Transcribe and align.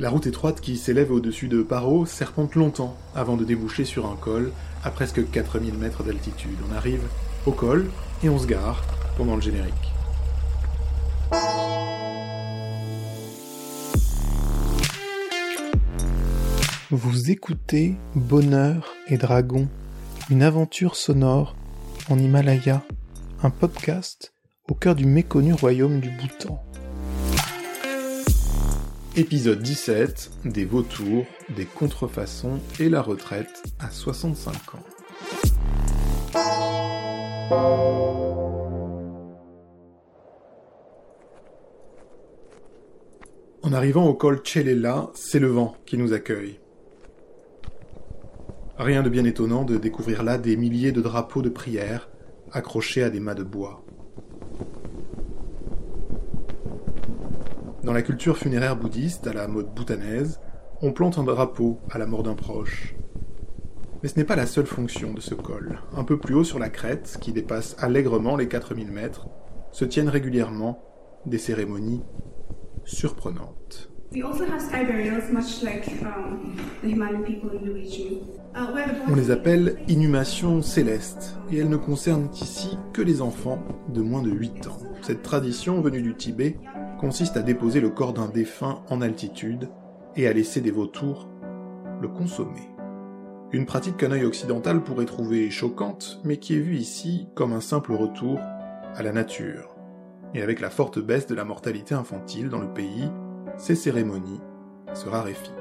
La 0.00 0.10
route 0.10 0.26
étroite 0.26 0.60
qui 0.60 0.76
s'élève 0.76 1.12
au-dessus 1.12 1.46
de 1.46 1.62
Paro 1.62 2.04
serpente 2.04 2.56
longtemps 2.56 2.96
avant 3.14 3.36
de 3.36 3.44
déboucher 3.44 3.84
sur 3.84 4.06
un 4.06 4.16
col 4.16 4.50
à 4.82 4.90
presque 4.90 5.30
4000 5.30 5.74
mètres 5.74 6.02
d'altitude. 6.02 6.56
On 6.68 6.74
arrive 6.74 7.02
au 7.46 7.52
col 7.52 7.88
et 8.24 8.28
on 8.28 8.36
se 8.36 8.48
gare 8.48 8.82
pendant 9.16 9.36
le 9.36 9.40
générique. 9.40 9.72
Vous 16.90 17.30
écoutez 17.30 17.94
Bonheur 18.16 18.94
et 19.06 19.16
Dragon, 19.16 19.68
une 20.28 20.42
aventure 20.42 20.96
sonore 20.96 21.54
en 22.10 22.18
Himalaya, 22.18 22.82
un 23.44 23.50
podcast 23.50 24.34
au 24.68 24.74
cœur 24.74 24.96
du 24.96 25.06
méconnu 25.06 25.52
royaume 25.52 26.00
du 26.00 26.10
Bhoutan. 26.10 26.64
Épisode 29.16 29.62
17 29.62 30.30
Des 30.44 30.64
vautours, 30.64 31.24
des 31.54 31.66
contrefaçons 31.66 32.58
et 32.80 32.88
la 32.88 33.00
retraite 33.00 33.62
à 33.78 33.88
65 33.88 34.52
ans. 34.74 34.82
En 43.62 43.72
arrivant 43.72 44.08
au 44.08 44.14
col 44.14 44.40
Chelela, 44.42 45.12
c'est 45.14 45.38
le 45.38 45.46
vent 45.46 45.76
qui 45.86 45.96
nous 45.96 46.12
accueille. 46.12 46.58
Rien 48.78 49.04
de 49.04 49.10
bien 49.10 49.24
étonnant 49.24 49.62
de 49.62 49.76
découvrir 49.76 50.24
là 50.24 50.38
des 50.38 50.56
milliers 50.56 50.90
de 50.90 51.00
drapeaux 51.00 51.42
de 51.42 51.50
prière 51.50 52.08
accrochés 52.50 53.04
à 53.04 53.10
des 53.10 53.20
mâts 53.20 53.34
de 53.34 53.44
bois. 53.44 53.83
Dans 57.84 57.92
la 57.92 58.00
culture 58.00 58.38
funéraire 58.38 58.76
bouddhiste, 58.76 59.26
à 59.26 59.34
la 59.34 59.46
mode 59.46 59.74
bhoutanaise, 59.74 60.40
on 60.80 60.92
plante 60.92 61.18
un 61.18 61.22
drapeau 61.22 61.80
à 61.90 61.98
la 61.98 62.06
mort 62.06 62.22
d'un 62.22 62.34
proche. 62.34 62.94
Mais 64.02 64.08
ce 64.08 64.16
n'est 64.18 64.24
pas 64.24 64.36
la 64.36 64.46
seule 64.46 64.64
fonction 64.64 65.12
de 65.12 65.20
ce 65.20 65.34
col. 65.34 65.80
Un 65.94 66.04
peu 66.04 66.18
plus 66.18 66.34
haut 66.34 66.44
sur 66.44 66.58
la 66.58 66.70
crête, 66.70 67.18
qui 67.20 67.32
dépasse 67.32 67.76
allègrement 67.78 68.36
les 68.36 68.48
4000 68.48 68.90
mètres, 68.90 69.28
se 69.70 69.84
tiennent 69.84 70.08
régulièrement 70.08 70.82
des 71.26 71.36
cérémonies 71.36 72.02
surprenantes. 72.84 73.90
On 79.08 79.14
les 79.14 79.30
appelle 79.30 79.76
inhumations 79.88 80.62
célestes, 80.62 81.36
et 81.50 81.58
elles 81.58 81.68
ne 81.68 81.76
concernent 81.76 82.30
ici 82.32 82.78
que 82.94 83.02
les 83.02 83.20
enfants 83.20 83.62
de 83.92 84.00
moins 84.00 84.22
de 84.22 84.30
8 84.30 84.68
ans. 84.68 84.78
Cette 85.02 85.22
tradition 85.22 85.82
venue 85.82 86.00
du 86.00 86.14
Tibet 86.14 86.56
consiste 87.04 87.36
à 87.36 87.42
déposer 87.42 87.82
le 87.82 87.90
corps 87.90 88.14
d'un 88.14 88.28
défunt 88.28 88.80
en 88.88 89.02
altitude 89.02 89.68
et 90.16 90.26
à 90.26 90.32
laisser 90.32 90.62
des 90.62 90.70
vautours 90.70 91.28
le 92.00 92.08
consommer. 92.08 92.70
Une 93.52 93.66
pratique 93.66 93.98
qu'un 93.98 94.10
œil 94.10 94.24
occidental 94.24 94.82
pourrait 94.82 95.04
trouver 95.04 95.50
choquante, 95.50 96.18
mais 96.24 96.38
qui 96.38 96.54
est 96.56 96.60
vue 96.60 96.76
ici 96.76 97.28
comme 97.34 97.52
un 97.52 97.60
simple 97.60 97.92
retour 97.92 98.40
à 98.94 99.02
la 99.02 99.12
nature. 99.12 99.76
Et 100.32 100.40
avec 100.40 100.60
la 100.60 100.70
forte 100.70 100.98
baisse 100.98 101.26
de 101.26 101.34
la 101.34 101.44
mortalité 101.44 101.94
infantile 101.94 102.48
dans 102.48 102.58
le 102.58 102.72
pays, 102.72 103.10
ces 103.58 103.74
cérémonies 103.74 104.40
se 104.94 105.06
raréfient. 105.06 105.52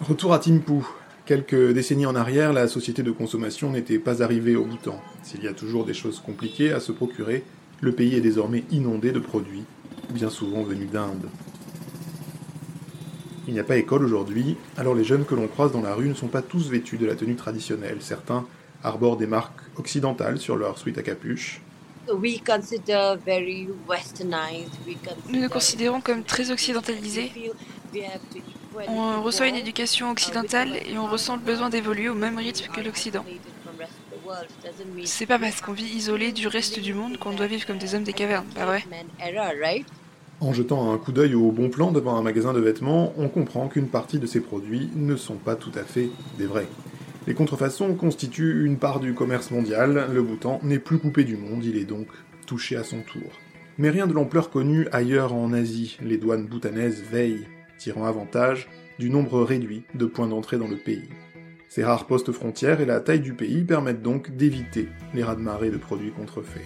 Retour 0.00 0.32
à 0.32 0.40
Timpu, 0.40 0.82
Quelques 1.24 1.72
décennies 1.72 2.06
en 2.06 2.16
arrière, 2.16 2.52
la 2.52 2.66
société 2.66 3.04
de 3.04 3.12
consommation 3.12 3.70
n'était 3.70 4.00
pas 4.00 4.24
arrivée 4.24 4.56
au 4.56 4.64
Bhoutan. 4.64 5.00
S'il 5.22 5.44
y 5.44 5.48
a 5.48 5.52
toujours 5.52 5.84
des 5.84 5.94
choses 5.94 6.18
compliquées 6.18 6.72
à 6.72 6.80
se 6.80 6.90
procurer, 6.90 7.44
le 7.80 7.92
pays 7.92 8.16
est 8.16 8.20
désormais 8.20 8.64
inondé 8.72 9.12
de 9.12 9.20
produits, 9.20 9.62
bien 10.10 10.30
souvent 10.30 10.64
venus 10.64 10.90
d'Inde. 10.90 11.28
Il 13.46 13.54
n'y 13.54 13.60
a 13.60 13.64
pas 13.64 13.76
école 13.76 14.04
aujourd'hui, 14.04 14.56
alors 14.76 14.96
les 14.96 15.04
jeunes 15.04 15.24
que 15.24 15.36
l'on 15.36 15.46
croise 15.46 15.70
dans 15.70 15.82
la 15.82 15.94
rue 15.94 16.08
ne 16.08 16.14
sont 16.14 16.26
pas 16.26 16.42
tous 16.42 16.70
vêtus 16.70 16.96
de 16.96 17.06
la 17.06 17.14
tenue 17.14 17.36
traditionnelle. 17.36 17.98
Certains 18.00 18.44
arborent 18.82 19.16
des 19.16 19.28
marques 19.28 19.60
occidentales 19.76 20.38
sur 20.38 20.56
leur 20.56 20.76
suite 20.76 20.98
à 20.98 21.02
capuche. 21.02 21.62
Nous 22.08 22.20
nous 25.40 25.48
considérons 25.48 26.00
comme 26.00 26.24
très 26.24 26.50
occidentalisés. 26.50 27.30
On 28.88 29.22
reçoit 29.22 29.48
une 29.48 29.56
éducation 29.56 30.10
occidentale 30.10 30.76
et 30.86 30.98
on 30.98 31.06
ressent 31.06 31.36
le 31.36 31.42
besoin 31.42 31.68
d'évoluer 31.68 32.08
au 32.08 32.14
même 32.14 32.38
rythme 32.38 32.72
que 32.72 32.80
l'Occident. 32.80 33.24
C'est 35.04 35.26
pas 35.26 35.38
parce 35.38 35.60
qu'on 35.60 35.72
vit 35.72 35.96
isolé 35.96 36.32
du 36.32 36.46
reste 36.46 36.80
du 36.80 36.94
monde 36.94 37.18
qu'on 37.18 37.32
doit 37.32 37.46
vivre 37.46 37.66
comme 37.66 37.78
des 37.78 37.94
hommes 37.94 38.04
des 38.04 38.12
cavernes, 38.12 38.46
pas 38.54 38.66
vrai? 38.66 38.84
En 40.40 40.52
jetant 40.52 40.92
un 40.92 40.98
coup 40.98 41.12
d'œil 41.12 41.34
au 41.34 41.52
bon 41.52 41.68
plan 41.68 41.92
devant 41.92 42.16
un 42.16 42.22
magasin 42.22 42.52
de 42.52 42.60
vêtements, 42.60 43.12
on 43.16 43.28
comprend 43.28 43.68
qu'une 43.68 43.88
partie 43.88 44.18
de 44.18 44.26
ces 44.26 44.40
produits 44.40 44.90
ne 44.94 45.16
sont 45.16 45.36
pas 45.36 45.54
tout 45.54 45.72
à 45.74 45.84
fait 45.84 46.08
des 46.38 46.46
vrais. 46.46 46.66
Les 47.26 47.34
contrefaçons 47.34 47.94
constituent 47.94 48.64
une 48.64 48.78
part 48.78 48.98
du 48.98 49.14
commerce 49.14 49.50
mondial, 49.52 50.08
le 50.12 50.22
Bhoutan 50.22 50.58
n'est 50.64 50.80
plus 50.80 50.98
coupé 50.98 51.22
du 51.22 51.36
monde, 51.36 51.64
il 51.64 51.76
est 51.76 51.84
donc 51.84 52.08
touché 52.46 52.76
à 52.76 52.82
son 52.82 53.02
tour. 53.02 53.30
Mais 53.78 53.90
rien 53.90 54.06
de 54.06 54.12
l'ampleur 54.12 54.50
connue 54.50 54.88
ailleurs 54.90 55.32
en 55.32 55.52
Asie, 55.52 55.96
les 56.02 56.16
douanes 56.16 56.46
bhoutanaises 56.46 57.02
veillent 57.02 57.46
tirant 57.82 58.04
avantage 58.04 58.68
du 59.00 59.10
nombre 59.10 59.42
réduit 59.42 59.82
de 59.94 60.06
points 60.06 60.28
d'entrée 60.28 60.58
dans 60.58 60.68
le 60.68 60.76
pays. 60.76 61.08
Ces 61.68 61.82
rares 61.82 62.06
postes 62.06 62.30
frontières 62.30 62.80
et 62.80 62.86
la 62.86 63.00
taille 63.00 63.20
du 63.20 63.34
pays 63.34 63.64
permettent 63.64 64.02
donc 64.02 64.36
d'éviter 64.36 64.88
les 65.14 65.24
raz-de-marée 65.24 65.70
de 65.70 65.78
produits 65.78 66.12
contrefaits. 66.12 66.62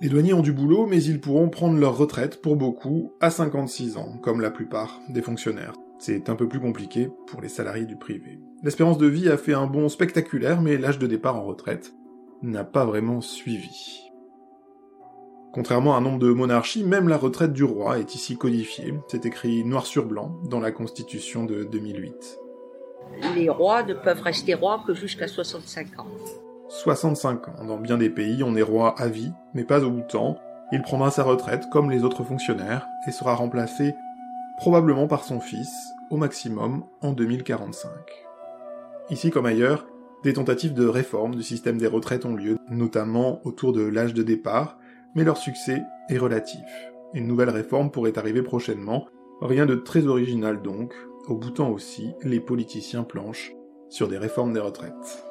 Les 0.00 0.08
douaniers 0.08 0.34
ont 0.34 0.42
du 0.42 0.52
boulot, 0.52 0.86
mais 0.86 1.02
ils 1.02 1.20
pourront 1.20 1.48
prendre 1.48 1.78
leur 1.78 1.96
retraite, 1.96 2.42
pour 2.42 2.56
beaucoup, 2.56 3.12
à 3.20 3.30
56 3.30 3.96
ans, 3.96 4.18
comme 4.22 4.40
la 4.40 4.50
plupart 4.50 5.00
des 5.08 5.22
fonctionnaires. 5.22 5.72
C'est 5.98 6.28
un 6.28 6.34
peu 6.34 6.48
plus 6.48 6.60
compliqué 6.60 7.08
pour 7.28 7.40
les 7.40 7.48
salariés 7.48 7.86
du 7.86 7.96
privé. 7.96 8.40
L'espérance 8.62 8.98
de 8.98 9.06
vie 9.06 9.28
a 9.28 9.38
fait 9.38 9.54
un 9.54 9.66
bond 9.66 9.88
spectaculaire, 9.88 10.60
mais 10.60 10.76
l'âge 10.76 10.98
de 10.98 11.06
départ 11.06 11.36
en 11.36 11.44
retraite 11.44 11.94
n'a 12.42 12.64
pas 12.64 12.84
vraiment 12.84 13.20
suivi. 13.20 14.05
Contrairement 15.56 15.94
à 15.94 15.96
un 15.96 16.00
nombre 16.02 16.18
de 16.18 16.30
monarchies, 16.30 16.84
même 16.84 17.08
la 17.08 17.16
retraite 17.16 17.54
du 17.54 17.64
roi 17.64 17.98
est 17.98 18.14
ici 18.14 18.36
codifiée. 18.36 18.92
C'est 19.08 19.24
écrit 19.24 19.64
noir 19.64 19.86
sur 19.86 20.04
blanc 20.04 20.38
dans 20.50 20.60
la 20.60 20.70
Constitution 20.70 21.44
de 21.44 21.64
2008. 21.64 22.12
Les 23.34 23.48
rois 23.48 23.82
ne 23.82 23.94
peuvent 23.94 24.20
rester 24.20 24.52
rois 24.52 24.84
que 24.86 24.92
jusqu'à 24.92 25.26
65 25.26 25.98
ans. 25.98 26.08
65 26.68 27.48
ans. 27.48 27.64
Dans 27.66 27.78
bien 27.78 27.96
des 27.96 28.10
pays, 28.10 28.42
on 28.42 28.54
est 28.54 28.60
roi 28.60 28.94
à 28.98 29.08
vie, 29.08 29.32
mais 29.54 29.64
pas 29.64 29.82
au 29.82 29.90
bout 29.90 30.02
de 30.02 30.06
temps. 30.06 30.36
Il 30.72 30.82
prendra 30.82 31.10
sa 31.10 31.22
retraite 31.22 31.64
comme 31.72 31.90
les 31.90 32.04
autres 32.04 32.22
fonctionnaires 32.22 32.86
et 33.08 33.10
sera 33.10 33.34
remplacé 33.34 33.94
probablement 34.58 35.06
par 35.06 35.24
son 35.24 35.40
fils, 35.40 35.72
au 36.10 36.18
maximum 36.18 36.84
en 37.00 37.12
2045. 37.12 37.90
Ici 39.08 39.30
comme 39.30 39.46
ailleurs, 39.46 39.86
des 40.22 40.34
tentatives 40.34 40.74
de 40.74 40.86
réforme 40.86 41.34
du 41.34 41.42
système 41.42 41.78
des 41.78 41.86
retraites 41.86 42.26
ont 42.26 42.34
lieu, 42.34 42.58
notamment 42.68 43.40
autour 43.46 43.72
de 43.72 43.80
l'âge 43.80 44.12
de 44.12 44.22
départ, 44.22 44.76
mais 45.16 45.24
leur 45.24 45.38
succès 45.38 45.82
est 46.08 46.18
relatif. 46.18 46.62
Une 47.14 47.26
nouvelle 47.26 47.50
réforme 47.50 47.90
pourrait 47.90 48.18
arriver 48.18 48.42
prochainement, 48.42 49.08
rien 49.40 49.66
de 49.66 49.74
très 49.74 50.06
original 50.06 50.62
donc, 50.62 50.94
au 51.26 51.34
bout 51.34 51.50
temps 51.50 51.70
aussi, 51.70 52.12
les 52.22 52.38
politiciens 52.38 53.02
planchent 53.02 53.52
sur 53.88 54.08
des 54.08 54.18
réformes 54.18 54.52
des 54.52 54.60
retraites. 54.60 55.24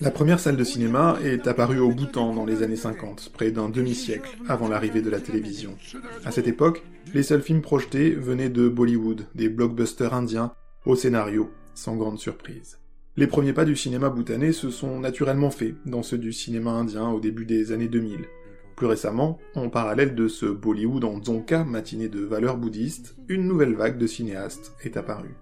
La 0.00 0.10
première 0.10 0.40
salle 0.40 0.56
de 0.56 0.64
cinéma 0.64 1.18
est 1.24 1.46
apparue 1.46 1.78
au 1.78 1.90
Bhoutan 1.90 2.34
dans 2.34 2.46
les 2.46 2.62
années 2.62 2.76
50, 2.76 3.30
près 3.32 3.50
d'un 3.50 3.68
demi-siècle 3.68 4.36
avant 4.48 4.68
l'arrivée 4.68 5.02
de 5.02 5.10
la 5.10 5.20
télévision. 5.20 5.76
À 6.24 6.30
cette 6.30 6.48
époque, 6.48 6.82
les 7.14 7.22
seuls 7.22 7.42
films 7.42 7.62
projetés 7.62 8.10
venaient 8.10 8.48
de 8.48 8.68
Bollywood, 8.68 9.26
des 9.34 9.48
blockbusters 9.48 10.14
indiens, 10.14 10.52
au 10.86 10.96
scénario, 10.96 11.50
sans 11.74 11.96
grande 11.96 12.18
surprise. 12.18 12.81
Les 13.14 13.26
premiers 13.26 13.52
pas 13.52 13.66
du 13.66 13.76
cinéma 13.76 14.08
bhoutanais 14.08 14.52
se 14.52 14.70
sont 14.70 14.98
naturellement 14.98 15.50
faits 15.50 15.74
dans 15.84 16.02
ceux 16.02 16.16
du 16.16 16.32
cinéma 16.32 16.70
indien 16.70 17.10
au 17.10 17.20
début 17.20 17.44
des 17.44 17.70
années 17.70 17.88
2000. 17.88 18.20
Plus 18.74 18.86
récemment, 18.86 19.38
en 19.54 19.68
parallèle 19.68 20.14
de 20.14 20.28
ce 20.28 20.46
Bollywood 20.46 21.04
en 21.04 21.18
Dzonka, 21.18 21.62
matinée 21.64 22.08
de 22.08 22.20
valeurs 22.20 22.56
bouddhistes, 22.56 23.14
une 23.28 23.46
nouvelle 23.46 23.74
vague 23.74 23.98
de 23.98 24.06
cinéastes 24.06 24.74
est 24.82 24.96
apparue. 24.96 25.36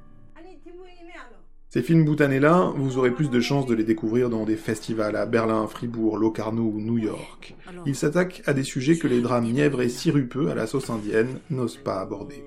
Ces 1.69 1.82
films 1.82 2.05
bhoutanais-là, 2.05 2.72
vous 2.76 2.99
aurez 2.99 3.12
plus 3.12 3.31
de 3.31 3.38
chances 3.38 3.67
de 3.67 3.75
les 3.75 3.84
découvrir 3.84 4.31
dans 4.31 4.44
des 4.44 4.56
festivals 4.56 5.14
à 5.14 5.25
Berlin, 5.25 5.69
Fribourg, 5.69 6.19
Locarno 6.19 6.64
ou 6.64 6.81
New 6.81 6.99
York. 6.99 7.55
Ils 7.87 7.94
s'attaquent 7.94 8.43
à 8.46 8.52
des 8.52 8.64
sujets 8.64 8.99
que 8.99 9.06
les 9.06 9.20
drames 9.20 9.49
mièvres 9.49 9.81
et 9.81 9.88
sirupeux 9.88 10.50
à 10.50 10.56
la 10.56 10.67
sauce 10.67 10.90
indienne 10.90 11.38
n'osent 11.50 11.76
pas 11.76 12.00
aborder. 12.00 12.44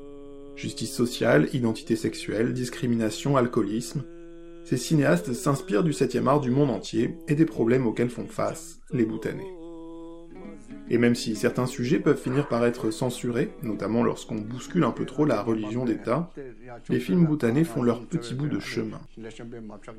Justice 0.58 0.94
sociale, 0.94 1.48
identité 1.54 1.96
sexuelle, 1.96 2.52
discrimination, 2.52 3.38
alcoolisme, 3.38 4.04
ces 4.64 4.78
cinéastes 4.78 5.34
s'inspirent 5.34 5.84
du 5.84 5.92
7e 5.92 6.28
art 6.28 6.40
du 6.40 6.52
monde 6.52 6.70
entier 6.70 7.18
et 7.28 7.36
des 7.36 7.46
problèmes 7.46 7.88
auxquels 7.88 8.10
font 8.10 8.28
face 8.28 8.80
les 8.92 9.06
Bhoutanais. 9.06 9.54
Et 10.90 10.98
même 10.98 11.16
si 11.16 11.36
certains 11.36 11.66
sujets 11.66 12.00
peuvent 12.00 12.20
finir 12.20 12.48
par 12.48 12.66
être 12.66 12.92
censurés, 12.92 13.52
notamment 13.64 14.04
lorsqu'on 14.04 14.36
bouscule 14.36 14.84
un 14.84 14.92
peu 14.92 15.06
trop 15.06 15.26
la 15.26 15.42
religion 15.42 15.86
d'État, 15.86 16.30
les 16.90 17.00
films 17.00 17.26
bhoutanais 17.26 17.64
font 17.64 17.82
leur 17.82 18.06
petit 18.06 18.34
bout 18.34 18.48
de 18.48 18.60
chemin. 18.60 19.00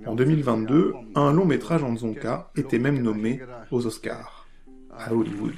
En 0.07 0.15
2022, 0.15 0.93
un 1.15 1.33
long 1.33 1.47
métrage 1.47 1.83
en 1.83 1.97
Zonka 1.97 2.51
était 2.57 2.79
même 2.79 3.01
nommé 3.01 3.41
aux 3.71 3.87
Oscars, 3.87 4.47
à 4.97 5.13
Hollywood. 5.13 5.55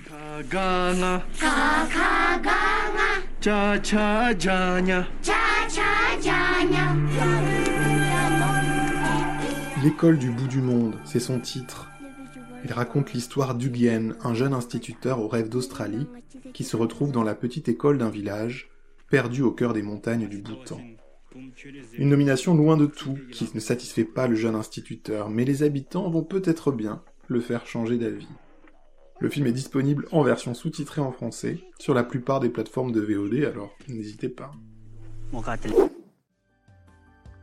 L'école 9.82 10.18
du 10.18 10.30
bout 10.30 10.48
du 10.48 10.62
monde, 10.62 10.96
c'est 11.04 11.20
son 11.20 11.38
titre. 11.38 11.90
Il 12.64 12.72
raconte 12.72 13.12
l'histoire 13.12 13.54
d'Ugien, 13.54 14.16
un 14.22 14.32
jeune 14.32 14.54
instituteur 14.54 15.20
au 15.20 15.28
rêve 15.28 15.50
d'Australie, 15.50 16.06
qui 16.54 16.64
se 16.64 16.76
retrouve 16.76 17.12
dans 17.12 17.22
la 17.22 17.34
petite 17.34 17.68
école 17.68 17.98
d'un 17.98 18.08
village, 18.08 18.70
perdu 19.10 19.42
au 19.42 19.52
cœur 19.52 19.74
des 19.74 19.82
montagnes 19.82 20.28
du 20.28 20.40
Bhoutan. 20.40 20.80
Une 21.98 22.08
nomination 22.08 22.54
loin 22.54 22.78
de 22.78 22.86
tout, 22.86 23.18
qui 23.30 23.50
ne 23.54 23.60
satisfait 23.60 24.04
pas 24.04 24.26
le 24.26 24.34
jeune 24.34 24.54
instituteur, 24.54 25.28
mais 25.28 25.44
les 25.44 25.62
habitants 25.62 26.08
vont 26.08 26.24
peut-être 26.24 26.72
bien 26.72 27.02
le 27.28 27.40
faire 27.40 27.66
changer 27.66 27.98
d'avis. 27.98 28.28
Le 29.20 29.28
film 29.28 29.46
est 29.46 29.52
disponible 29.52 30.08
en 30.10 30.22
version 30.22 30.54
sous-titrée 30.54 31.02
en 31.02 31.12
français 31.12 31.58
sur 31.78 31.92
la 31.92 32.04
plupart 32.04 32.40
des 32.40 32.48
plateformes 32.48 32.92
de 32.92 33.00
VOD, 33.00 33.44
alors 33.44 33.76
n'hésitez 33.88 34.30
pas. 34.30 34.52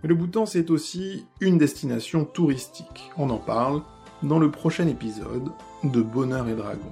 Le 0.05 0.15
Bhoutan, 0.15 0.45
c'est 0.45 0.69
aussi 0.69 1.25
une 1.39 1.57
destination 1.57 2.25
touristique. 2.25 3.09
On 3.17 3.29
en 3.29 3.37
parle 3.37 3.81
dans 4.21 4.37
le 4.37 4.51
prochain 4.51 4.85
épisode 4.87 5.49
de 5.85 6.01
Bonheur 6.01 6.49
et 6.49 6.55
Dragon. 6.55 6.91